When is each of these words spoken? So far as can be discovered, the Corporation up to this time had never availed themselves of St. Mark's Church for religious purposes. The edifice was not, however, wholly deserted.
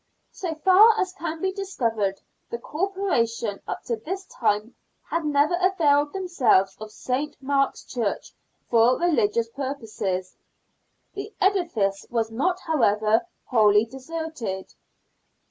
So 0.31 0.55
far 0.55 0.99
as 0.99 1.13
can 1.13 1.43
be 1.43 1.51
discovered, 1.51 2.19
the 2.49 2.57
Corporation 2.57 3.61
up 3.67 3.83
to 3.83 3.97
this 3.97 4.25
time 4.25 4.73
had 5.07 5.23
never 5.23 5.55
availed 5.61 6.11
themselves 6.11 6.75
of 6.79 6.91
St. 6.91 7.37
Mark's 7.39 7.83
Church 7.83 8.33
for 8.67 8.97
religious 8.97 9.49
purposes. 9.51 10.35
The 11.13 11.31
edifice 11.39 12.07
was 12.09 12.31
not, 12.31 12.59
however, 12.61 13.27
wholly 13.45 13.85
deserted. 13.85 14.73